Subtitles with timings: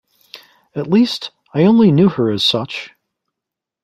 [0.73, 2.89] At least, I only knew her as such.